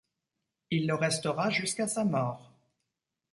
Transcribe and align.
Il 0.71 0.87
le 0.87 0.95
restera 0.95 1.51
jusqu'à 1.51 1.87
sa 1.87 2.03
mort. 2.05 2.55